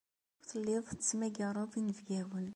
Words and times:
Ur 0.39 0.45
telliḍ 0.49 0.83
tettmagareḍ 0.87 1.71
inebgawen. 1.79 2.47